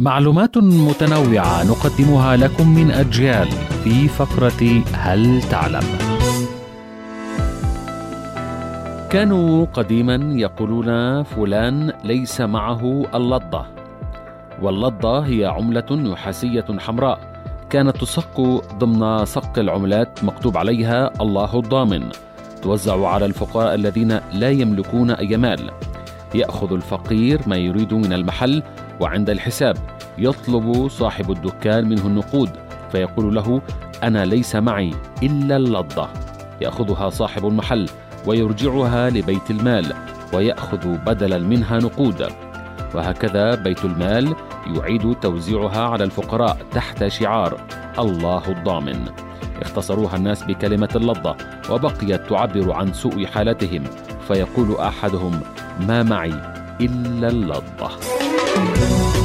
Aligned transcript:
معلومات 0.00 0.58
متنوعة 0.58 1.64
نقدمها 1.64 2.36
لكم 2.36 2.74
من 2.74 2.90
أجيال 2.90 3.48
في 3.84 4.08
فقرة 4.08 4.82
هل 4.92 5.42
تعلم؟ 5.42 5.84
كانوا 9.10 9.64
قديما 9.64 10.14
يقولون 10.40 11.22
فلان 11.22 11.92
ليس 12.04 12.40
معه 12.40 13.02
اللضة. 13.14 13.66
واللضة 14.62 15.18
هي 15.20 15.44
عملة 15.44 15.92
نحاسية 15.92 16.66
حمراء 16.78 17.18
كانت 17.70 17.96
تصق 17.96 18.40
ضمن 18.78 19.24
صق 19.24 19.58
العملات 19.58 20.24
مكتوب 20.24 20.56
عليها 20.56 21.10
الله 21.20 21.58
الضامن. 21.58 22.08
توزع 22.62 23.08
على 23.08 23.26
الفقراء 23.26 23.74
الذين 23.74 24.20
لا 24.32 24.50
يملكون 24.50 25.10
أي 25.10 25.36
مال. 25.36 25.70
يأخذ 26.34 26.72
الفقير 26.72 27.40
ما 27.46 27.56
يريد 27.56 27.94
من 27.94 28.12
المحل 28.12 28.62
وعند 29.00 29.30
الحساب 29.30 29.76
يطلب 30.18 30.88
صاحب 30.88 31.30
الدكان 31.30 31.88
منه 31.88 32.06
النقود 32.06 32.50
فيقول 32.92 33.34
له 33.34 33.62
أنا 34.02 34.24
ليس 34.24 34.56
معي 34.56 34.90
إلا 35.22 35.56
اللضة. 35.56 36.08
يأخذها 36.60 37.10
صاحب 37.10 37.46
المحل 37.46 37.88
ويرجعها 38.26 39.10
لبيت 39.10 39.50
المال 39.50 39.94
ويأخذ 40.32 40.88
بدلا 40.88 41.38
منها 41.38 41.78
نقود. 41.78 42.28
وهكذا 42.94 43.54
بيت 43.54 43.84
المال 43.84 44.34
يعيد 44.66 45.14
توزيعها 45.14 45.88
على 45.88 46.04
الفقراء 46.04 46.56
تحت 46.72 47.06
شعار 47.06 47.60
الله 47.98 48.42
الضامن. 48.48 49.04
اختصروها 49.62 50.16
الناس 50.16 50.42
بكلمة 50.42 50.88
اللضة 50.96 51.36
وبقيت 51.70 52.28
تعبر 52.28 52.72
عن 52.72 52.92
سوء 52.92 53.26
حالتهم. 53.26 53.84
فيقول 54.28 54.76
أحدهم 54.76 55.40
ما 55.88 56.02
معي 56.02 56.34
إلا 56.80 57.28
اللضة. 57.28 57.90
Thank 58.54 59.18
you. 59.18 59.23